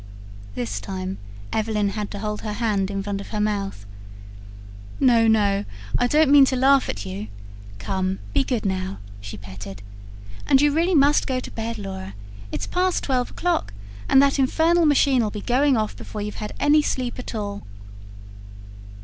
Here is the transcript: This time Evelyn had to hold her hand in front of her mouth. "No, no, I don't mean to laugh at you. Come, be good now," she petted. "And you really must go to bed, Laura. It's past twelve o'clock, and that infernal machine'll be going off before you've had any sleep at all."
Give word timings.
This 0.55 0.81
time 0.81 1.19
Evelyn 1.53 1.89
had 1.89 2.09
to 2.09 2.17
hold 2.17 2.41
her 2.41 2.53
hand 2.53 2.89
in 2.89 3.03
front 3.03 3.21
of 3.21 3.27
her 3.27 3.39
mouth. 3.39 3.85
"No, 4.99 5.27
no, 5.27 5.63
I 5.95 6.07
don't 6.07 6.31
mean 6.31 6.43
to 6.45 6.55
laugh 6.55 6.89
at 6.89 7.05
you. 7.05 7.27
Come, 7.77 8.17
be 8.33 8.43
good 8.43 8.65
now," 8.65 8.97
she 9.19 9.37
petted. 9.37 9.83
"And 10.47 10.59
you 10.59 10.71
really 10.71 10.95
must 10.95 11.27
go 11.27 11.39
to 11.39 11.51
bed, 11.51 11.77
Laura. 11.77 12.15
It's 12.51 12.65
past 12.65 13.03
twelve 13.03 13.29
o'clock, 13.29 13.75
and 14.09 14.19
that 14.23 14.39
infernal 14.39 14.87
machine'll 14.87 15.29
be 15.29 15.41
going 15.41 15.77
off 15.77 15.95
before 15.95 16.23
you've 16.23 16.37
had 16.41 16.53
any 16.59 16.81
sleep 16.81 17.19
at 17.19 17.35
all." 17.35 17.61